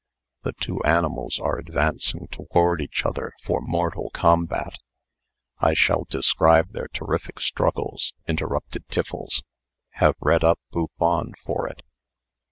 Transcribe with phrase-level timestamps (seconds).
[0.41, 4.77] The two animals are advancing toward each other for mortal combat."
[5.59, 9.43] "I shall describe their terrific struggles," interrupted Tiffles.
[9.99, 11.83] "Have read up Buffon for it."